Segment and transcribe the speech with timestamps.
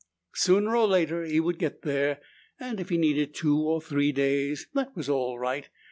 [0.33, 2.21] Sooner or later he would get there,
[2.59, 5.69] and if he needed two or three days, that was all right.